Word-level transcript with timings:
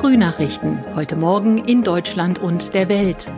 Frühnachrichten. 0.00 0.82
Heute 0.94 1.14
Morgen 1.14 1.58
in 1.58 1.82
Deutschland 1.82 2.38
und 2.38 2.72
der 2.72 2.88
Welt. 2.88 3.30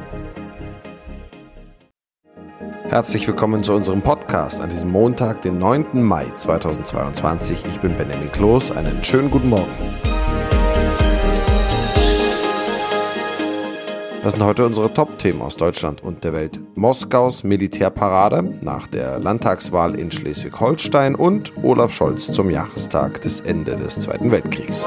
Herzlich 2.84 3.26
willkommen 3.26 3.64
zu 3.64 3.72
unserem 3.72 4.00
Podcast 4.00 4.60
an 4.60 4.68
diesem 4.68 4.92
Montag, 4.92 5.42
den 5.42 5.58
9. 5.58 6.00
Mai 6.04 6.26
2022. 6.32 7.64
Ich 7.68 7.80
bin 7.80 7.96
Benjamin 7.96 8.30
Kloß. 8.30 8.70
Einen 8.70 9.02
schönen 9.02 9.28
guten 9.28 9.48
Morgen. 9.48 9.72
Das 14.22 14.34
sind 14.34 14.44
heute 14.44 14.64
unsere 14.64 14.94
Top-Themen 14.94 15.42
aus 15.42 15.56
Deutschland 15.56 16.00
und 16.04 16.22
der 16.22 16.32
Welt. 16.32 16.60
Moskaus 16.76 17.42
Militärparade 17.42 18.40
nach 18.60 18.86
der 18.86 19.18
Landtagswahl 19.18 19.98
in 19.98 20.12
Schleswig-Holstein 20.12 21.16
und 21.16 21.52
Olaf 21.64 21.92
Scholz 21.92 22.30
zum 22.30 22.50
Jahrestag 22.50 23.20
des 23.22 23.40
Ende 23.40 23.74
des 23.74 23.98
Zweiten 23.98 24.30
Weltkriegs. 24.30 24.86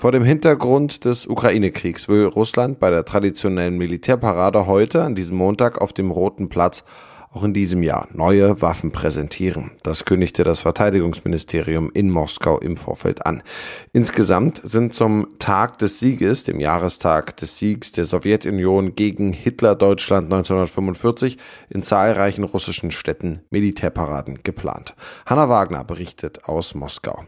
Vor 0.00 0.12
dem 0.12 0.24
Hintergrund 0.24 1.04
des 1.04 1.26
Ukraine-Kriegs 1.26 2.08
will 2.08 2.24
Russland 2.24 2.78
bei 2.78 2.88
der 2.88 3.04
traditionellen 3.04 3.76
Militärparade 3.76 4.66
heute 4.66 5.02
an 5.02 5.14
diesem 5.14 5.36
Montag 5.36 5.78
auf 5.78 5.92
dem 5.92 6.10
Roten 6.10 6.48
Platz 6.48 6.84
auch 7.32 7.44
in 7.44 7.54
diesem 7.54 7.84
Jahr 7.84 8.08
neue 8.12 8.60
Waffen 8.60 8.90
präsentieren. 8.90 9.70
Das 9.84 10.04
kündigte 10.04 10.42
das 10.42 10.62
Verteidigungsministerium 10.62 11.92
in 11.94 12.10
Moskau 12.10 12.58
im 12.58 12.76
Vorfeld 12.76 13.24
an. 13.24 13.44
Insgesamt 13.92 14.60
sind 14.64 14.94
zum 14.94 15.38
Tag 15.38 15.78
des 15.78 16.00
Sieges, 16.00 16.42
dem 16.42 16.58
Jahrestag 16.58 17.36
des 17.36 17.56
Siegs 17.56 17.92
der 17.92 18.02
Sowjetunion 18.02 18.96
gegen 18.96 19.32
Hitler-Deutschland 19.32 20.24
1945, 20.24 21.38
in 21.68 21.84
zahlreichen 21.84 22.42
russischen 22.42 22.90
Städten 22.90 23.42
Militärparaden 23.50 24.40
geplant. 24.42 24.96
Hanna 25.24 25.48
Wagner 25.48 25.84
berichtet 25.84 26.46
aus 26.48 26.74
Moskau. 26.74 27.24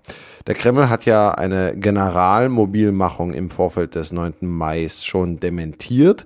Der 0.49 0.57
Kreml 0.57 0.89
hat 0.89 1.05
ja 1.05 1.31
eine 1.31 1.77
Generalmobilmachung 1.77 3.35
im 3.35 3.51
Vorfeld 3.51 3.95
des 3.95 4.11
9. 4.11 4.35
Mai 4.41 4.89
schon 4.89 5.39
dementiert. 5.39 6.25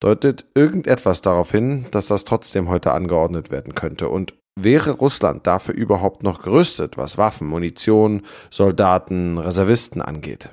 Deutet 0.00 0.46
irgendetwas 0.54 1.22
darauf 1.22 1.50
hin, 1.50 1.86
dass 1.90 2.06
das 2.06 2.24
trotzdem 2.24 2.68
heute 2.68 2.92
angeordnet 2.92 3.17
werden 3.50 3.74
könnte? 3.74 4.08
Und 4.08 4.34
wäre 4.56 4.92
Russland 4.92 5.46
dafür 5.46 5.74
überhaupt 5.74 6.22
noch 6.22 6.42
gerüstet, 6.42 6.96
was 6.96 7.18
Waffen, 7.18 7.48
Munition, 7.48 8.22
Soldaten, 8.50 9.38
Reservisten 9.38 10.02
angeht? 10.02 10.50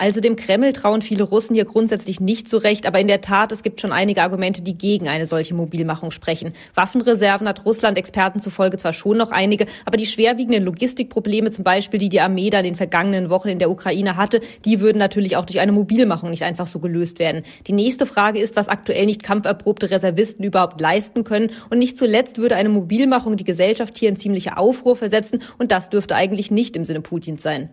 Also 0.00 0.20
dem 0.20 0.36
Kreml 0.36 0.72
trauen 0.72 1.02
viele 1.02 1.24
Russen 1.24 1.56
hier 1.56 1.64
grundsätzlich 1.64 2.20
nicht 2.20 2.48
so 2.48 2.58
recht, 2.58 2.86
aber 2.86 3.00
in 3.00 3.08
der 3.08 3.20
Tat, 3.20 3.50
es 3.50 3.64
gibt 3.64 3.80
schon 3.80 3.90
einige 3.90 4.22
Argumente, 4.22 4.62
die 4.62 4.78
gegen 4.78 5.08
eine 5.08 5.26
solche 5.26 5.54
Mobilmachung 5.54 6.12
sprechen. 6.12 6.52
Waffenreserven 6.76 7.48
hat 7.48 7.64
Russland 7.64 7.98
Experten 7.98 8.38
zufolge 8.38 8.76
zwar 8.76 8.92
schon 8.92 9.16
noch 9.16 9.32
einige, 9.32 9.66
aber 9.84 9.96
die 9.96 10.06
schwerwiegenden 10.06 10.62
Logistikprobleme, 10.62 11.50
zum 11.50 11.64
Beispiel, 11.64 11.98
die 11.98 12.10
die 12.10 12.20
Armee 12.20 12.48
dann 12.48 12.64
in 12.64 12.74
den 12.74 12.76
vergangenen 12.76 13.28
Wochen 13.28 13.48
in 13.48 13.58
der 13.58 13.70
Ukraine 13.70 14.16
hatte, 14.16 14.40
die 14.64 14.78
würden 14.78 14.98
natürlich 14.98 15.36
auch 15.36 15.46
durch 15.46 15.58
eine 15.58 15.72
Mobilmachung 15.72 16.30
nicht 16.30 16.44
einfach 16.44 16.68
so 16.68 16.78
gelöst 16.78 17.18
werden. 17.18 17.42
Die 17.66 17.72
nächste 17.72 18.06
Frage 18.06 18.38
ist, 18.38 18.54
was 18.54 18.68
aktuell 18.68 19.06
nicht 19.06 19.24
kampferprobte 19.24 19.90
Reservisten 19.90 20.44
überhaupt 20.44 20.80
leisten 20.80 21.24
können. 21.24 21.50
Und 21.70 21.80
nicht 21.80 21.98
zuletzt 21.98 22.38
würde 22.38 22.54
eine 22.54 22.68
Mobilmachung 22.68 23.36
die 23.36 23.42
Gesellschaft 23.42 23.98
hier 23.98 24.10
in 24.10 24.16
ziemliche 24.16 24.58
Aufruhr 24.58 24.94
versetzen 24.94 25.42
und 25.58 25.72
das 25.72 25.90
dürfte 25.90 26.14
eigentlich 26.14 26.52
nicht 26.52 26.76
im 26.76 26.84
Sinne 26.84 27.00
Putins 27.00 27.42
sein. 27.42 27.70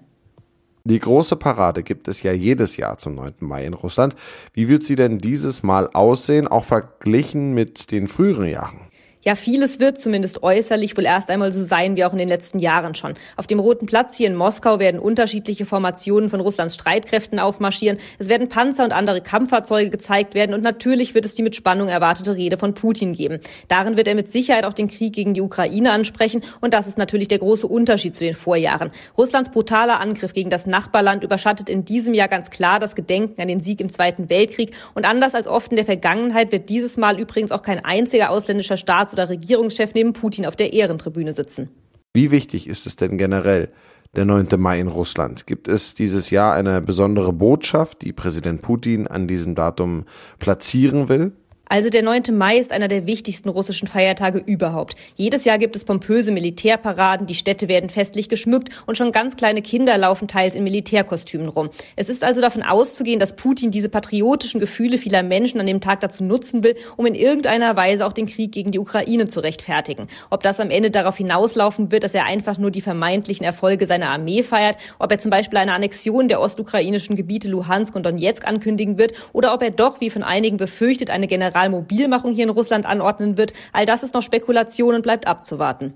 Die 0.87 0.99
große 0.99 1.35
Parade 1.35 1.81
gibt 1.81 2.07
es 2.07 2.21
ja 2.21 2.31
jedes 2.31 2.77
Jahr 2.77 2.99
zum 2.99 3.15
9. 3.15 3.33
Mai 3.39 3.65
in 3.65 3.73
Russland. 3.73 4.15
Wie 4.53 4.69
wird 4.69 4.83
sie 4.83 4.95
denn 4.95 5.17
dieses 5.17 5.63
Mal 5.63 5.89
aussehen, 5.91 6.47
auch 6.47 6.63
verglichen 6.63 7.55
mit 7.55 7.89
den 7.91 8.07
früheren 8.07 8.45
Jahren? 8.45 8.81
Ja, 9.27 9.33
vieles 9.33 9.79
wird 9.79 9.99
zumindest 9.99 10.43
äußerlich 10.43 10.95
wohl 10.95 11.05
erst 11.05 11.31
einmal 11.31 11.51
so 11.51 11.63
sein 11.63 11.95
wie 11.95 12.05
auch 12.05 12.11
in 12.11 12.19
den 12.19 12.29
letzten 12.29 12.59
Jahren 12.59 12.93
schon. 12.93 13.15
Auf 13.37 13.47
dem 13.47 13.59
Roten 13.59 13.87
Platz 13.87 14.15
hier 14.15 14.27
in 14.27 14.35
Moskau 14.35 14.77
werden 14.77 14.99
unterschiedliche 14.99 15.65
Formationen 15.65 16.29
von 16.29 16.41
Russlands 16.41 16.75
Streitkräften 16.75 17.39
aufmarschieren. 17.39 17.97
Es 18.19 18.29
werden 18.29 18.49
Panzer 18.49 18.83
und 18.83 18.91
andere 18.91 19.21
Kampffahrzeuge 19.21 19.89
gezeigt 19.89 20.35
werden 20.35 20.53
und 20.53 20.61
natürlich 20.61 21.15
wird 21.15 21.25
es 21.25 21.33
die 21.33 21.41
mit 21.41 21.55
Spannung 21.55 21.87
erwartete 21.87 22.35
Rede 22.35 22.59
von 22.59 22.75
Putin 22.75 23.13
geben. 23.13 23.39
Darin 23.67 23.97
wird 23.97 24.07
er 24.07 24.13
mit 24.13 24.29
Sicherheit 24.29 24.63
auch 24.63 24.73
den 24.73 24.89
Krieg 24.89 25.13
gegen 25.13 25.33
die 25.33 25.41
Ukraine 25.41 25.91
ansprechen 25.91 26.43
und 26.61 26.75
das 26.75 26.85
ist 26.85 26.99
natürlich 26.99 27.27
der 27.27 27.39
große 27.39 27.65
Unterschied 27.65 28.13
zu 28.13 28.23
den 28.23 28.35
Vorjahren. 28.35 28.91
Russlands 29.17 29.49
brutaler 29.49 30.01
Angriff 30.01 30.33
gegen 30.33 30.51
das 30.51 30.67
Nachbarland 30.67 31.23
überschattet 31.23 31.67
in 31.67 31.83
diesem 31.83 32.13
Jahr 32.13 32.27
ganz 32.27 32.51
klar 32.51 32.79
das 32.79 32.93
Gedenken 32.93 33.41
an 33.41 33.47
den 33.47 33.61
Sieg 33.61 33.81
im 33.81 33.89
Zweiten 33.89 34.29
Weltkrieg 34.29 34.75
und 34.93 35.03
anders 35.03 35.33
als 35.33 35.47
oft 35.47 35.71
in 35.71 35.77
der 35.77 35.85
Vergangenheit 35.85 36.51
wird 36.51 36.69
dieses 36.69 36.95
Mal 36.95 37.19
übrigens 37.19 37.51
auch 37.51 37.63
kein 37.63 37.83
einziger 37.83 38.29
ausländischer 38.29 38.77
Staats- 38.77 39.14
oder 39.15 39.29
Regierungschef 39.29 39.93
neben 39.93 40.11
Putin 40.11 40.45
auf 40.45 40.57
der 40.57 40.73
Ehrentribüne 40.73 41.31
sitzen. 41.31 41.69
Wie 42.13 42.31
wichtig 42.31 42.67
ist 42.67 42.85
es 42.85 42.97
denn 42.97 43.17
generell, 43.17 43.69
der 44.15 44.25
9. 44.25 44.47
Mai 44.57 44.79
in 44.79 44.87
Russland? 44.87 45.47
Gibt 45.47 45.69
es 45.69 45.95
dieses 45.95 46.29
Jahr 46.29 46.53
eine 46.53 46.81
besondere 46.81 47.31
Botschaft, 47.31 48.01
die 48.01 48.13
Präsident 48.13 48.61
Putin 48.61 49.07
an 49.07 49.27
diesem 49.27 49.55
Datum 49.55 50.03
platzieren 50.39 51.07
will? 51.07 51.31
Also 51.67 51.89
der 51.89 52.03
9. 52.03 52.23
Mai 52.31 52.57
ist 52.57 52.71
einer 52.71 52.87
der 52.87 53.07
wichtigsten 53.07 53.49
russischen 53.49 53.87
Feiertage 53.87 54.37
überhaupt. 54.37 54.95
Jedes 55.15 55.45
Jahr 55.45 55.57
gibt 55.57 55.75
es 55.75 55.83
pompöse 55.83 56.31
Militärparaden, 56.31 57.25
die 57.25 57.33
Städte 57.33 57.67
werden 57.67 57.89
festlich 57.89 58.29
geschmückt 58.29 58.69
und 58.85 58.97
schon 58.97 59.11
ganz 59.11 59.35
kleine 59.35 59.63
Kinder 59.63 59.97
laufen 59.97 60.27
teils 60.27 60.53
in 60.53 60.63
Militärkostümen 60.63 61.49
rum. 61.49 61.71
Es 61.95 62.07
ist 62.07 62.23
also 62.23 62.39
davon 62.39 62.61
auszugehen, 62.61 63.19
dass 63.19 63.35
Putin 63.35 63.71
diese 63.71 63.89
patriotischen 63.89 64.59
Gefühle 64.59 64.99
vieler 64.99 65.23
Menschen 65.23 65.59
an 65.59 65.65
dem 65.65 65.81
Tag 65.81 66.01
dazu 66.01 66.23
nutzen 66.23 66.63
will, 66.63 66.75
um 66.97 67.07
in 67.07 67.15
irgendeiner 67.15 67.75
Weise 67.75 68.05
auch 68.05 68.13
den 68.13 68.27
Krieg 68.27 68.51
gegen 68.51 68.69
die 68.69 68.79
Ukraine 68.79 69.27
zu 69.27 69.39
rechtfertigen. 69.39 70.07
Ob 70.29 70.43
das 70.43 70.59
am 70.59 70.69
Ende 70.69 70.91
darauf 70.91 71.17
hinauslaufen 71.17 71.91
wird, 71.91 72.03
dass 72.03 72.13
er 72.13 72.25
einfach 72.25 72.59
nur 72.59 72.69
die 72.69 72.81
vermeintlichen 72.81 73.43
Erfolge 73.43 73.87
seiner 73.87 74.09
Armee 74.09 74.43
feiert, 74.43 74.77
ob 74.99 75.11
er 75.11 75.17
zum 75.17 75.31
Beispiel 75.31 75.57
eine 75.57 75.73
Annexion 75.73 76.27
der 76.27 76.41
ostukrainischen 76.41 77.15
Gebiete 77.15 77.47
Luhansk 77.47 77.95
und 77.95 78.05
Donetsk 78.05 78.47
ankündigen 78.47 78.99
wird 78.99 79.13
oder 79.33 79.51
ob 79.51 79.63
er 79.63 79.71
doch, 79.71 79.99
wie 79.99 80.11
von 80.11 80.21
einigen 80.21 80.57
befürchtet, 80.57 81.09
eine 81.09 81.25
General 81.25 81.54
Generalmobilmachung 81.55 82.33
hier 82.33 82.43
in 82.43 82.49
Russland 82.49 82.85
anordnen 82.85 83.37
wird. 83.37 83.53
All 83.71 83.85
das 83.85 84.03
ist 84.03 84.13
noch 84.13 84.21
Spekulation 84.21 84.95
und 84.95 85.03
bleibt 85.03 85.25
abzuwarten. 85.25 85.93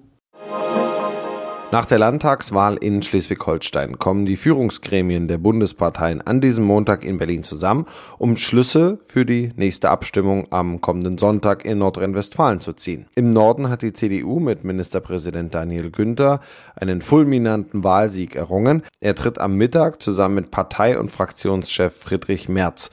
Nach 1.72 1.86
der 1.86 2.00
Landtagswahl 2.00 2.78
in 2.78 3.04
Schleswig-Holstein 3.04 4.00
kommen 4.00 4.26
die 4.26 4.38
Führungsgremien 4.38 5.28
der 5.28 5.38
Bundesparteien 5.38 6.20
an 6.20 6.42
diesem 6.42 6.64
Montag 6.64 7.04
in 7.04 7.20
Berlin 7.20 7.44
zusammen, 7.44 7.86
um 8.18 8.38
Schlüsse 8.38 8.98
für 9.06 9.24
die 9.24 9.52
nächste 9.56 9.92
Abstimmung 9.92 10.48
am 10.50 10.82
kommenden 10.82 11.20
Sonntag 11.20 11.66
in 11.66 11.78
Nordrhein-Westfalen 11.78 12.60
zu 12.60 12.74
ziehen. 12.74 13.06
Im 13.16 13.34
Norden 13.34 13.70
hat 13.70 13.84
die 13.84 13.94
CDU 13.94 14.40
mit 14.40 14.64
Ministerpräsident 14.64 15.54
Daniel 15.54 15.92
Günther 15.92 16.40
einen 16.76 17.04
fulminanten 17.04 17.84
Wahlsieg 17.84 18.36
errungen. 18.36 18.82
Er 19.00 19.14
tritt 19.14 19.38
am 19.38 19.54
Mittag 19.54 20.02
zusammen 20.02 20.36
mit 20.36 20.50
Partei- 20.50 20.98
und 20.98 21.12
Fraktionschef 21.12 21.96
Friedrich 21.96 22.50
Merz 22.50 22.90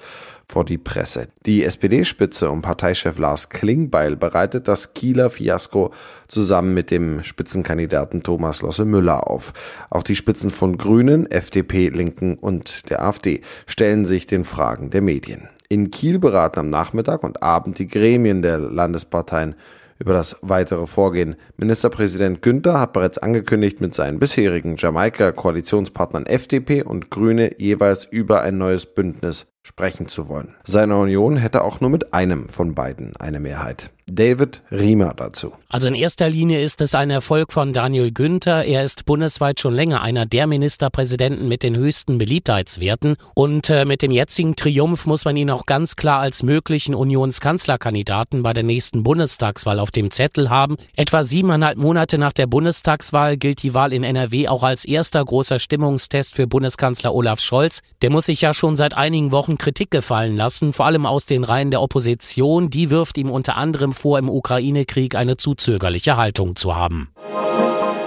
vor 0.48 0.64
die 0.64 0.78
Presse. 0.78 1.28
Die 1.44 1.64
SPD-Spitze 1.64 2.50
um 2.50 2.62
Parteichef 2.62 3.18
Lars 3.18 3.48
Klingbeil 3.48 4.16
bereitet 4.16 4.68
das 4.68 4.94
Kieler 4.94 5.28
Fiasko 5.28 5.92
zusammen 6.28 6.72
mit 6.72 6.90
dem 6.90 7.22
Spitzenkandidaten 7.22 8.22
Thomas 8.22 8.62
Losse 8.62 8.84
Müller 8.84 9.28
auf. 9.28 9.52
Auch 9.90 10.02
die 10.02 10.16
Spitzen 10.16 10.50
von 10.50 10.78
Grünen, 10.78 11.30
FDP, 11.30 11.88
Linken 11.88 12.36
und 12.36 12.90
der 12.90 13.02
AfD 13.02 13.40
stellen 13.66 14.06
sich 14.06 14.26
den 14.26 14.44
Fragen 14.44 14.90
der 14.90 15.02
Medien. 15.02 15.48
In 15.68 15.90
Kiel 15.90 16.20
beraten 16.20 16.60
am 16.60 16.70
Nachmittag 16.70 17.24
und 17.24 17.42
Abend 17.42 17.80
die 17.80 17.88
Gremien 17.88 18.42
der 18.42 18.58
Landesparteien 18.58 19.56
über 19.98 20.12
das 20.12 20.36
weitere 20.42 20.86
Vorgehen. 20.86 21.36
Ministerpräsident 21.56 22.42
Günther 22.42 22.78
hat 22.78 22.92
bereits 22.92 23.18
angekündigt, 23.18 23.80
mit 23.80 23.94
seinen 23.94 24.18
bisherigen 24.18 24.76
Jamaika-Koalitionspartnern 24.76 26.26
FDP 26.26 26.82
und 26.82 27.10
Grüne 27.10 27.58
jeweils 27.58 28.04
über 28.04 28.42
ein 28.42 28.58
neues 28.58 28.86
Bündnis 28.86 29.46
sprechen 29.66 30.06
zu 30.06 30.28
wollen. 30.28 30.54
Seine 30.64 30.96
Union 30.96 31.36
hätte 31.36 31.64
auch 31.64 31.80
nur 31.80 31.90
mit 31.90 32.14
einem 32.14 32.48
von 32.48 32.74
beiden 32.74 33.16
eine 33.16 33.40
Mehrheit. 33.40 33.90
David 34.08 34.62
Riemer 34.70 35.14
dazu. 35.16 35.52
Also 35.68 35.88
in 35.88 35.96
erster 35.96 36.30
Linie 36.30 36.62
ist 36.62 36.80
es 36.80 36.94
ein 36.94 37.10
Erfolg 37.10 37.52
von 37.52 37.72
Daniel 37.72 38.12
Günther. 38.12 38.64
Er 38.64 38.84
ist 38.84 39.04
bundesweit 39.04 39.58
schon 39.58 39.74
länger 39.74 40.00
einer 40.00 40.26
der 40.26 40.46
Ministerpräsidenten 40.46 41.48
mit 41.48 41.64
den 41.64 41.76
höchsten 41.76 42.16
Beliebtheitswerten. 42.16 43.16
Und 43.34 43.68
äh, 43.68 43.84
mit 43.84 44.02
dem 44.02 44.12
jetzigen 44.12 44.54
Triumph 44.54 45.06
muss 45.06 45.24
man 45.24 45.36
ihn 45.36 45.50
auch 45.50 45.66
ganz 45.66 45.96
klar 45.96 46.20
als 46.20 46.44
möglichen 46.44 46.94
Unionskanzlerkandidaten 46.94 48.44
bei 48.44 48.52
der 48.52 48.62
nächsten 48.62 49.02
Bundestagswahl 49.02 49.80
auf 49.80 49.90
dem 49.90 50.12
Zettel 50.12 50.50
haben. 50.50 50.76
Etwa 50.94 51.24
siebeneinhalb 51.24 51.76
Monate 51.76 52.16
nach 52.16 52.32
der 52.32 52.46
Bundestagswahl 52.46 53.36
gilt 53.36 53.64
die 53.64 53.74
Wahl 53.74 53.92
in 53.92 54.04
NRW 54.04 54.46
auch 54.46 54.62
als 54.62 54.84
erster 54.84 55.24
großer 55.24 55.58
Stimmungstest 55.58 56.36
für 56.36 56.46
Bundeskanzler 56.46 57.12
Olaf 57.12 57.40
Scholz. 57.40 57.80
Der 58.02 58.10
muss 58.10 58.26
sich 58.26 58.40
ja 58.40 58.54
schon 58.54 58.76
seit 58.76 58.96
einigen 58.96 59.32
Wochen 59.32 59.55
Kritik 59.58 59.90
gefallen 59.90 60.36
lassen, 60.36 60.72
vor 60.72 60.86
allem 60.86 61.06
aus 61.06 61.26
den 61.26 61.44
Reihen 61.44 61.70
der 61.70 61.82
Opposition. 61.82 62.70
Die 62.70 62.90
wirft 62.90 63.18
ihm 63.18 63.30
unter 63.30 63.56
anderem 63.56 63.92
vor, 63.92 64.18
im 64.18 64.28
Ukraine-Krieg 64.28 65.14
eine 65.14 65.36
zu 65.36 65.54
zögerliche 65.54 66.16
Haltung 66.16 66.56
zu 66.56 66.74
haben. 66.76 67.08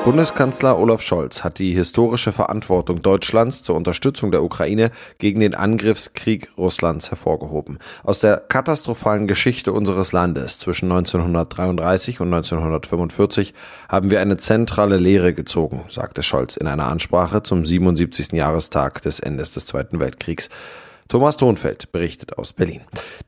Bundeskanzler 0.05 0.79
Olaf 0.79 1.01
Scholz 1.01 1.43
hat 1.43 1.59
die 1.59 1.73
historische 1.73 2.31
Verantwortung 2.31 3.01
Deutschlands 3.01 3.63
zur 3.63 3.75
Unterstützung 3.75 4.31
der 4.31 4.43
Ukraine 4.43 4.91
gegen 5.17 5.41
den 5.41 5.53
Angriffskrieg 5.53 6.47
Russlands 6.57 7.09
hervorgehoben. 7.09 7.79
Aus 8.03 8.21
der 8.21 8.37
katastrophalen 8.37 9.27
Geschichte 9.27 9.73
unseres 9.73 10.13
Landes 10.13 10.57
zwischen 10.57 10.89
1933 10.89 12.21
und 12.21 12.33
1945 12.33 13.53
haben 13.89 14.09
wir 14.09 14.21
eine 14.21 14.37
zentrale 14.37 14.95
Lehre 14.95 15.33
gezogen, 15.33 15.83
sagte 15.89 16.23
Scholz 16.23 16.55
in 16.55 16.67
einer 16.67 16.87
Ansprache 16.87 17.43
zum 17.43 17.65
77. 17.65 18.31
Jahrestag 18.31 19.01
des 19.01 19.19
Endes 19.19 19.51
des 19.51 19.65
Zweiten 19.65 19.99
Weltkriegs. 19.99 20.49
Thomas 21.09 21.37
Thonfeld 21.37 21.91
berichtet 21.91 22.37
aus 22.37 22.53
Berlin. 22.53 22.81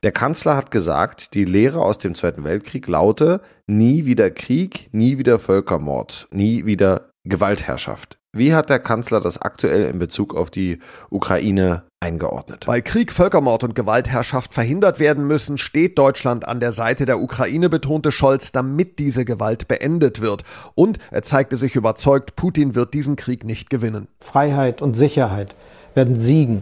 Der 0.04 0.12
Kanzler 0.12 0.56
hat 0.56 0.70
gesagt, 0.70 1.34
die 1.34 1.46
Lehre 1.46 1.82
aus 1.82 1.98
dem 1.98 2.14
Zweiten 2.14 2.44
Weltkrieg 2.44 2.88
laute 2.88 3.42
nie 3.66 4.06
wieder 4.06 4.30
Krieg, 4.30 4.90
nie 4.92 5.18
wieder 5.18 5.40
Völkermord, 5.40 6.28
nie 6.32 6.68
wieder 6.68 7.10
Gewaltherrschaft. 7.24 8.20
Wie 8.34 8.54
hat 8.54 8.70
der 8.70 8.78
Kanzler 8.78 9.20
das 9.20 9.40
aktuell 9.40 9.90
in 9.90 9.98
Bezug 9.98 10.36
auf 10.36 10.52
die 10.52 10.78
Ukraine 11.10 11.84
eingeordnet? 12.00 12.68
Weil 12.68 12.84
Krieg, 12.84 13.12
Völkermord 13.12 13.64
und 13.64 13.74
Gewaltherrschaft 13.74 14.54
verhindert 14.54 15.00
werden 15.00 15.26
müssen, 15.26 15.58
steht 15.58 15.98
Deutschland 15.98 16.48
an 16.48 16.60
der 16.60 16.72
Seite 16.74 17.08
der 17.08 17.20
Ukraine, 17.20 17.68
betonte 17.68 18.12
Scholz, 18.12 18.52
damit 18.52 19.00
diese 19.00 19.26
Gewalt 19.26 19.68
beendet 19.68 20.22
wird. 20.22 20.44
Und 20.76 21.00
er 21.10 21.24
zeigte 21.24 21.58
sich 21.58 21.76
überzeugt, 21.76 22.36
Putin 22.36 22.76
wird 22.76 22.94
diesen 22.94 23.16
Krieg 23.16 23.44
nicht 23.44 23.72
gewinnen. 23.72 24.08
Freiheit 24.20 24.84
und 24.84 24.94
Sicherheit 24.94 25.56
werden 25.96 26.16
siegen 26.16 26.62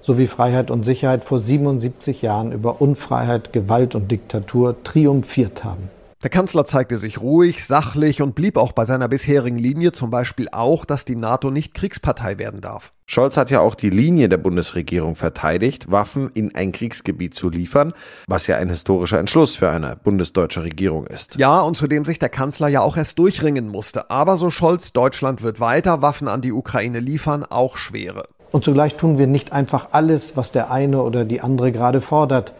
so 0.00 0.18
wie 0.18 0.26
Freiheit 0.26 0.70
und 0.70 0.84
Sicherheit 0.84 1.24
vor 1.24 1.40
77 1.40 2.22
Jahren 2.22 2.52
über 2.52 2.80
Unfreiheit, 2.80 3.52
Gewalt 3.52 3.94
und 3.94 4.10
Diktatur 4.10 4.82
triumphiert 4.82 5.64
haben. 5.64 5.90
Der 6.22 6.28
Kanzler 6.28 6.66
zeigte 6.66 6.98
sich 6.98 7.22
ruhig, 7.22 7.64
sachlich 7.64 8.20
und 8.20 8.34
blieb 8.34 8.58
auch 8.58 8.72
bei 8.72 8.84
seiner 8.84 9.08
bisherigen 9.08 9.56
Linie, 9.56 9.92
zum 9.92 10.10
Beispiel 10.10 10.48
auch, 10.52 10.84
dass 10.84 11.06
die 11.06 11.16
NATO 11.16 11.50
nicht 11.50 11.72
Kriegspartei 11.72 12.36
werden 12.36 12.60
darf. 12.60 12.92
Scholz 13.06 13.38
hat 13.38 13.50
ja 13.50 13.60
auch 13.60 13.74
die 13.74 13.88
Linie 13.88 14.28
der 14.28 14.36
Bundesregierung 14.36 15.16
verteidigt, 15.16 15.90
Waffen 15.90 16.30
in 16.34 16.54
ein 16.54 16.72
Kriegsgebiet 16.72 17.34
zu 17.34 17.48
liefern, 17.48 17.94
was 18.26 18.46
ja 18.48 18.58
ein 18.58 18.68
historischer 18.68 19.18
Entschluss 19.18 19.56
für 19.56 19.70
eine 19.70 19.96
bundesdeutsche 19.96 20.62
Regierung 20.62 21.06
ist. 21.06 21.36
Ja, 21.36 21.60
und 21.60 21.78
zu 21.78 21.86
dem 21.86 22.04
sich 22.04 22.18
der 22.18 22.28
Kanzler 22.28 22.68
ja 22.68 22.82
auch 22.82 22.98
erst 22.98 23.18
durchringen 23.18 23.68
musste. 23.68 24.10
Aber 24.10 24.36
so 24.36 24.50
Scholz, 24.50 24.92
Deutschland 24.92 25.42
wird 25.42 25.58
weiter 25.58 26.02
Waffen 26.02 26.28
an 26.28 26.42
die 26.42 26.52
Ukraine 26.52 27.00
liefern, 27.00 27.44
auch 27.44 27.78
schwere. 27.78 28.24
Und 28.52 28.64
zugleich 28.64 28.96
tun 28.96 29.18
wir 29.18 29.26
nicht 29.26 29.52
einfach 29.52 29.88
alles, 29.92 30.36
was 30.36 30.52
der 30.52 30.70
eine 30.70 31.02
oder 31.02 31.24
die 31.24 31.40
andere 31.40 31.72
gerade 31.72 32.00
fordert. 32.00 32.52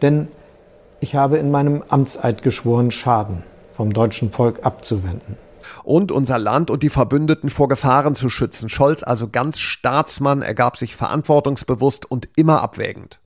Denn 0.00 0.28
ich 1.00 1.14
habe 1.14 1.36
in 1.36 1.50
meinem 1.50 1.82
Amtseid 1.88 2.42
geschworen, 2.42 2.90
Schaden 2.90 3.42
vom 3.72 3.92
deutschen 3.92 4.30
Volk 4.30 4.64
abzuwenden. 4.64 5.36
Und 5.84 6.10
unser 6.10 6.38
Land 6.38 6.70
und 6.70 6.82
die 6.82 6.88
Verbündeten 6.88 7.50
vor 7.50 7.68
Gefahren 7.68 8.14
zu 8.14 8.28
schützen. 8.28 8.68
Scholz, 8.68 9.02
also 9.02 9.28
ganz 9.28 9.58
Staatsmann, 9.58 10.42
ergab 10.42 10.76
sich 10.76 10.96
verantwortungsbewusst 10.96 12.10
und 12.10 12.26
immer 12.36 12.62
abwägend. 12.62 13.20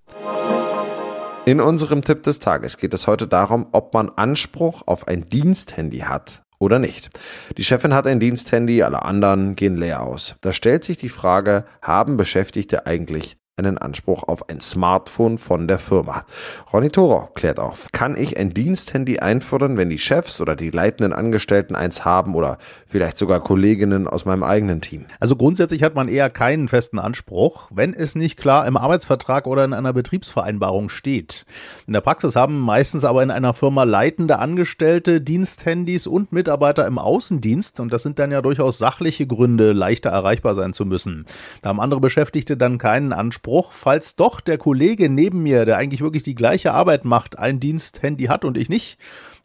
In 1.44 1.60
unserem 1.60 2.02
Tipp 2.02 2.22
des 2.22 2.38
Tages 2.38 2.76
geht 2.76 2.94
es 2.94 3.06
heute 3.06 3.26
darum, 3.26 3.66
ob 3.72 3.94
man 3.94 4.10
Anspruch 4.10 4.82
auf 4.86 5.08
ein 5.08 5.28
Diensthandy 5.28 6.00
hat 6.00 6.42
oder 6.62 6.78
nicht. 6.78 7.10
Die 7.58 7.64
Chefin 7.64 7.92
hat 7.92 8.06
ein 8.06 8.20
Diensthandy, 8.20 8.82
alle 8.82 9.02
anderen 9.02 9.56
gehen 9.56 9.76
leer 9.76 10.02
aus. 10.02 10.36
Da 10.40 10.52
stellt 10.52 10.84
sich 10.84 10.96
die 10.96 11.08
Frage, 11.08 11.64
haben 11.82 12.16
Beschäftigte 12.16 12.86
eigentlich 12.86 13.36
einen 13.58 13.76
Anspruch 13.76 14.22
auf 14.28 14.48
ein 14.48 14.62
Smartphone 14.62 15.36
von 15.36 15.68
der 15.68 15.78
Firma. 15.78 16.24
Ronny 16.72 16.88
Toro 16.88 17.28
klärt 17.34 17.60
auf. 17.60 17.88
Kann 17.92 18.16
ich 18.16 18.38
ein 18.38 18.54
Diensthandy 18.54 19.18
einfordern, 19.18 19.76
wenn 19.76 19.90
die 19.90 19.98
Chefs 19.98 20.40
oder 20.40 20.56
die 20.56 20.70
leitenden 20.70 21.12
Angestellten 21.12 21.76
eins 21.76 22.02
haben 22.02 22.34
oder 22.34 22.56
vielleicht 22.86 23.18
sogar 23.18 23.40
Kolleginnen 23.40 24.08
aus 24.08 24.24
meinem 24.24 24.42
eigenen 24.42 24.80
Team? 24.80 25.04
Also 25.20 25.36
grundsätzlich 25.36 25.82
hat 25.82 25.94
man 25.94 26.08
eher 26.08 26.30
keinen 26.30 26.68
festen 26.68 26.98
Anspruch, 26.98 27.68
wenn 27.70 27.92
es 27.92 28.14
nicht 28.14 28.38
klar 28.38 28.66
im 28.66 28.78
Arbeitsvertrag 28.78 29.46
oder 29.46 29.66
in 29.66 29.74
einer 29.74 29.92
Betriebsvereinbarung 29.92 30.88
steht. 30.88 31.44
In 31.86 31.92
der 31.92 32.00
Praxis 32.00 32.36
haben 32.36 32.58
meistens 32.58 33.04
aber 33.04 33.22
in 33.22 33.30
einer 33.30 33.52
Firma 33.52 33.84
leitende 33.84 34.38
Angestellte 34.38 35.20
Diensthandys 35.20 36.06
und 36.06 36.32
Mitarbeiter 36.32 36.86
im 36.86 36.98
Außendienst 36.98 37.80
und 37.80 37.92
das 37.92 38.02
sind 38.02 38.18
dann 38.18 38.32
ja 38.32 38.40
durchaus 38.40 38.78
sachliche 38.78 39.26
Gründe, 39.26 39.72
leichter 39.72 40.08
erreichbar 40.08 40.54
sein 40.54 40.72
zu 40.72 40.86
müssen. 40.86 41.26
Da 41.60 41.68
haben 41.68 41.80
andere 41.80 42.00
Beschäftigte 42.00 42.56
dann 42.56 42.78
keinen 42.78 43.12
Anspruch 43.12 43.42
Anspruch, 43.52 43.72
falls 43.72 44.16
doch 44.16 44.40
der 44.40 44.56
Kollege 44.56 45.10
neben 45.10 45.42
mir, 45.42 45.66
der 45.66 45.76
eigentlich 45.76 46.00
wirklich 46.00 46.22
die 46.22 46.34
gleiche 46.34 46.72
Arbeit 46.72 47.04
macht, 47.04 47.38
ein 47.38 47.60
Diensthandy 47.60 48.24
hat 48.24 48.46
und 48.46 48.56
ich 48.56 48.70
nicht, 48.70 48.96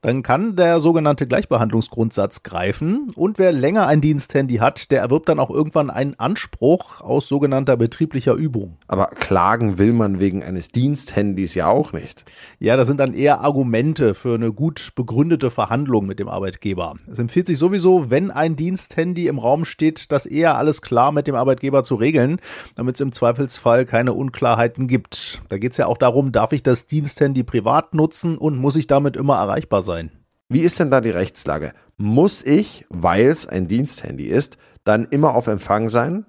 dann 0.08 0.24
kann 0.24 0.56
der 0.56 0.80
sogenannte 0.80 1.28
Gleichbehandlungsgrundsatz 1.28 2.44
greifen 2.44 3.12
und 3.18 3.40
wer 3.40 3.52
länger 3.52 3.88
ein 3.88 4.00
Diensthandy 4.00 4.56
hat, 4.56 4.90
der 4.90 5.02
erwirbt 5.02 5.28
dann 5.28 5.38
auch 5.38 5.50
irgendwann 5.50 5.90
einen 5.90 6.18
Anspruch 6.18 7.02
aus 7.02 7.28
sogenannter 7.28 7.76
betrieblicher 7.76 8.34
Übung. 8.34 8.78
Aber 8.88 9.08
klagen 9.08 9.78
will 9.78 9.92
man 9.92 10.22
wegen 10.22 10.46
eines 10.46 10.70
Diensthandys 10.70 11.56
ja 11.56 11.68
auch 11.68 11.92
nicht. 11.92 12.24
Ja, 12.58 12.78
das 12.78 12.88
sind 12.88 13.02
dann 13.02 13.14
eher 13.14 13.42
Argumente 13.42 14.14
für 14.14 14.36
eine 14.36 14.54
gut 14.54 14.94
begründete 14.96 15.52
Verhandlung 15.52 16.06
mit 16.06 16.20
dem 16.20 16.30
Arbeitgeber. 16.30 16.96
Es 17.12 17.20
empfiehlt 17.20 17.48
sich 17.48 17.58
sowieso, 17.58 18.10
wenn 18.10 18.32
ein 18.32 18.56
Diensthandy 18.56 19.28
im 19.28 19.40
Raum 19.40 19.66
steht, 19.66 20.14
das 20.14 20.26
eher 20.26 20.56
alles 20.56 20.82
klar 20.82 21.12
mit 21.12 21.28
dem 21.28 21.36
Arbeitgeber 21.36 21.84
zu 21.84 21.96
regeln, 21.96 22.40
damit 22.78 22.96
es 22.96 23.02
im 23.02 23.12
Zweifelsfall 23.12 23.86
keine 23.86 24.14
Unklarheiten 24.14 24.88
gibt. 24.88 25.42
Da 25.50 25.58
geht 25.58 25.74
es 25.74 25.78
ja 25.78 25.88
auch 25.88 25.98
darum, 25.98 26.32
darf 26.32 26.54
ich 26.54 26.64
das 26.64 26.86
Diensthandy 26.86 27.44
privat 27.44 27.94
nutzen 27.94 28.38
und 28.38 28.56
muss 28.56 28.78
ich 28.78 28.88
damit 28.88 29.18
immer 29.18 29.36
erreichbar 29.36 29.82
sein? 29.82 29.97
Sein. 29.98 30.12
Wie 30.50 30.62
ist 30.62 30.80
denn 30.80 30.92
da 30.92 31.02
die 31.02 31.10
Rechtslage? 31.10 31.74
Muss 31.98 32.44
ich, 32.44 32.86
weil 32.90 33.26
es 33.26 33.48
ein 33.48 33.68
Diensthandy 33.68 34.26
ist, 34.26 34.58
dann 34.84 35.06
immer 35.06 35.36
auf 35.36 35.48
Empfang 35.48 35.90
sein? 35.90 36.26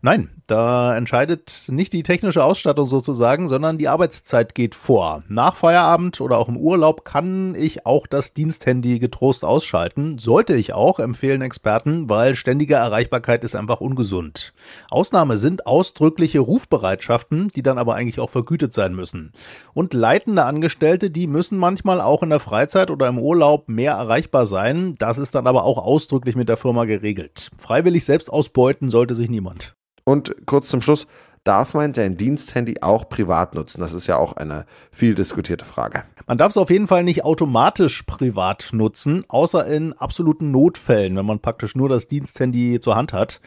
Nein, 0.00 0.37
da 0.48 0.96
entscheidet 0.96 1.66
nicht 1.68 1.92
die 1.92 2.02
technische 2.02 2.42
Ausstattung 2.42 2.86
sozusagen, 2.86 3.48
sondern 3.48 3.76
die 3.76 3.86
Arbeitszeit 3.86 4.54
geht 4.54 4.74
vor. 4.74 5.22
Nach 5.28 5.54
Feierabend 5.54 6.22
oder 6.22 6.38
auch 6.38 6.48
im 6.48 6.56
Urlaub 6.56 7.04
kann 7.04 7.54
ich 7.54 7.84
auch 7.84 8.06
das 8.06 8.32
Diensthandy 8.32 8.98
getrost 8.98 9.44
ausschalten. 9.44 10.16
Sollte 10.16 10.54
ich 10.56 10.72
auch, 10.72 11.00
empfehlen 11.00 11.42
Experten, 11.42 12.08
weil 12.08 12.34
ständige 12.34 12.74
Erreichbarkeit 12.74 13.44
ist 13.44 13.56
einfach 13.56 13.82
ungesund. 13.82 14.54
Ausnahme 14.90 15.36
sind 15.36 15.66
ausdrückliche 15.66 16.40
Rufbereitschaften, 16.40 17.48
die 17.48 17.62
dann 17.62 17.76
aber 17.76 17.94
eigentlich 17.94 18.18
auch 18.18 18.30
vergütet 18.30 18.72
sein 18.72 18.94
müssen. 18.94 19.32
Und 19.74 19.92
leitende 19.92 20.44
Angestellte, 20.44 21.10
die 21.10 21.26
müssen 21.26 21.58
manchmal 21.58 22.00
auch 22.00 22.22
in 22.22 22.30
der 22.30 22.40
Freizeit 22.40 22.90
oder 22.90 23.06
im 23.08 23.18
Urlaub 23.18 23.68
mehr 23.68 23.92
erreichbar 23.92 24.46
sein. 24.46 24.94
Das 24.98 25.18
ist 25.18 25.34
dann 25.34 25.46
aber 25.46 25.64
auch 25.64 25.76
ausdrücklich 25.76 26.36
mit 26.36 26.48
der 26.48 26.56
Firma 26.56 26.86
geregelt. 26.86 27.50
Freiwillig 27.58 28.06
selbst 28.06 28.32
ausbeuten 28.32 28.88
sollte 28.88 29.14
sich 29.14 29.28
niemand. 29.28 29.77
Und 30.08 30.34
kurz 30.46 30.70
zum 30.70 30.80
Schluss, 30.80 31.06
darf 31.44 31.74
man 31.74 31.94
sein 31.94 32.16
Diensthandy 32.16 32.76
auch 32.82 33.08
privat 33.08 33.54
nutzen? 33.54 33.80
Das 33.80 33.92
ist 33.92 34.06
ja 34.06 34.16
auch 34.16 34.34
eine 34.34 34.66
viel 34.90 35.14
diskutierte 35.14 35.64
Frage. 35.64 36.04
Man 36.26 36.38
darf 36.38 36.50
es 36.50 36.56
auf 36.56 36.70
jeden 36.70 36.88
Fall 36.88 37.04
nicht 37.04 37.24
automatisch 37.24 38.02
privat 38.02 38.68
nutzen, 38.72 39.24
außer 39.28 39.66
in 39.66 39.94
absoluten 39.94 40.50
Notfällen, 40.50 41.16
wenn 41.16 41.24
man 41.24 41.40
praktisch 41.40 41.74
nur 41.74 41.88
das 41.88 42.08
Diensthandy 42.08 42.80
zur 42.80 42.96
Hand 42.96 43.12
hat. 43.12 43.40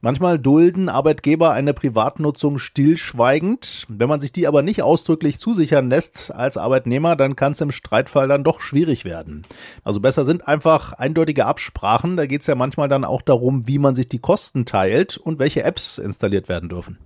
Manchmal 0.00 0.38
dulden 0.38 0.88
Arbeitgeber 0.88 1.50
eine 1.50 1.74
Privatnutzung 1.74 2.60
stillschweigend. 2.60 3.84
Wenn 3.88 4.08
man 4.08 4.20
sich 4.20 4.30
die 4.30 4.46
aber 4.46 4.62
nicht 4.62 4.82
ausdrücklich 4.82 5.40
zusichern 5.40 5.88
lässt 5.88 6.32
als 6.32 6.56
Arbeitnehmer, 6.56 7.16
dann 7.16 7.34
kann 7.34 7.52
es 7.52 7.60
im 7.60 7.72
Streitfall 7.72 8.28
dann 8.28 8.44
doch 8.44 8.60
schwierig 8.60 9.04
werden. 9.04 9.44
Also 9.82 9.98
besser 9.98 10.24
sind 10.24 10.46
einfach 10.46 10.92
eindeutige 10.92 11.46
Absprachen. 11.46 12.16
Da 12.16 12.26
geht 12.26 12.42
es 12.42 12.46
ja 12.46 12.54
manchmal 12.54 12.88
dann 12.88 13.04
auch 13.04 13.22
darum, 13.22 13.66
wie 13.66 13.78
man 13.78 13.96
sich 13.96 14.08
die 14.08 14.20
Kosten 14.20 14.64
teilt 14.64 15.16
und 15.16 15.40
welche 15.40 15.64
Apps 15.64 15.98
installiert 15.98 16.48
werden 16.48 16.68
dürfen. 16.68 16.98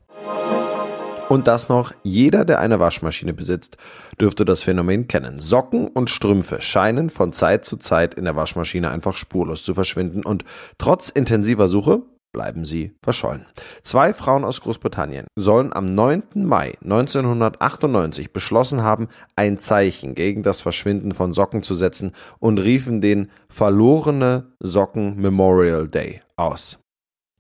Und 1.33 1.49
das 1.49 1.71
noch, 1.71 1.95
jeder, 2.03 2.45
der 2.45 2.61
eine 2.61 2.79
Waschmaschine 2.79 3.33
besitzt, 3.33 3.79
dürfte 4.21 4.45
das 4.45 4.63
Phänomen 4.63 5.09
kennen. 5.09 5.41
Socken 5.41 5.89
und 5.89 6.11
Strümpfe 6.11 6.61
scheinen 6.61 7.09
von 7.09 7.33
Zeit 7.33 7.65
zu 7.65 7.79
Zeit 7.79 8.13
in 8.13 8.27
der 8.27 8.37
Waschmaschine 8.37 8.91
einfach 8.91 9.17
spurlos 9.17 9.63
zu 9.63 9.73
verschwinden 9.73 10.27
und 10.27 10.45
trotz 10.77 11.09
intensiver 11.09 11.69
Suche 11.69 12.03
bleiben 12.33 12.67
sie 12.67 12.93
verschollen. 13.03 13.47
Zwei 13.81 14.13
Frauen 14.13 14.45
aus 14.45 14.61
Großbritannien 14.61 15.27
sollen 15.35 15.73
am 15.73 15.87
9. 15.87 16.23
Mai 16.35 16.75
1998 16.83 18.35
beschlossen 18.35 18.83
haben, 18.83 19.09
ein 19.35 19.59
Zeichen 19.59 20.15
gegen 20.15 20.43
das 20.43 20.61
Verschwinden 20.61 21.13
von 21.13 21.33
Socken 21.33 21.63
zu 21.63 21.75
setzen 21.75 22.13
und 22.41 22.59
riefen 22.59 23.01
den 23.01 23.31
Verlorene 23.49 24.53
Socken 24.61 25.17
Memorial 25.17 25.89
Day 25.89 26.21
aus. 26.37 26.79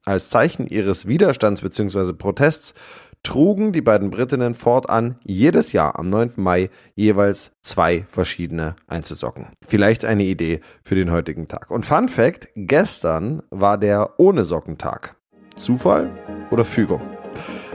Als 0.07 0.31
Zeichen 0.31 0.67
ihres 0.67 1.07
Widerstands 1.07 1.61
bzw. 1.61 2.15
Protests 2.15 2.75
trugen 3.23 3.73
die 3.73 3.83
beiden 3.83 4.11
Britinnen 4.11 4.55
fortan 4.55 5.17
jedes 5.25 5.73
Jahr 5.73 5.99
am 5.99 6.09
9. 6.09 6.33
Mai 6.37 6.71
jeweils 6.95 7.53
zwei 7.63 8.05
verschiedene 8.09 8.77
Einzelsocken. 8.87 9.49
Vielleicht 9.67 10.05
eine 10.05 10.25
Idee 10.25 10.61
für 10.83 10.95
den 10.95 11.11
heutigen 11.11 11.49
Tag. 11.49 11.71
Und 11.71 11.87
Fun 11.87 12.09
Fact, 12.09 12.49
gestern 12.57 13.43
war 13.51 13.79
der 13.79 14.19
Ohne 14.19 14.45
Sockentag. 14.45 15.17
Zufall 15.57 16.11
oder 16.51 16.65
Fügung? 16.65 17.01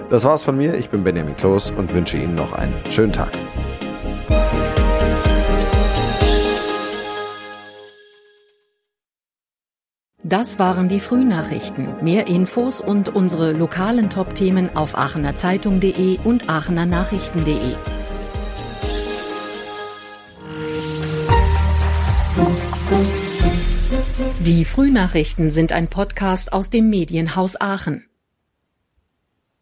Das 0.10 0.24
war's 0.24 0.44
von 0.44 0.58
mir. 0.58 0.75
Ich 0.75 0.89
bin 0.89 1.04
Benjamin 1.04 1.36
Kloß 1.36 1.72
und 1.72 1.94
wünsche 1.94 2.18
Ihnen 2.18 2.36
noch 2.36 2.54
einen 2.54 2.74
schönen 2.89 3.13
Tag. 3.13 3.32
Das 10.29 10.60
waren 10.60 10.89
die 10.89 11.00
Frühnachrichten. 11.00 12.03
Mehr 12.03 12.27
Infos 12.27 12.81
und 12.81 13.07
unsere 13.07 13.53
lokalen 13.53 14.10
Top-Themen 14.10 14.75
auf 14.75 14.98
aachenerzeitung.de 14.98 16.19
und 16.22 16.50
aachenernachrichten.de. 16.50 17.75
Die 24.41 24.65
Frühnachrichten 24.65 25.50
sind 25.50 25.72
ein 25.72 25.88
Podcast 25.88 26.51
aus 26.51 26.69
dem 26.69 26.89
Medienhaus 26.89 27.62
Aachen. 27.62 28.03